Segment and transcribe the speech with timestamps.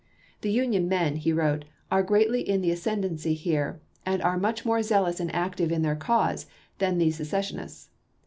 [0.41, 4.81] "The Union men," he wrote," are greatly in the ascendency here, and are much more
[4.81, 6.47] zealous and active in their cause
[6.79, 7.89] than the seces sionists.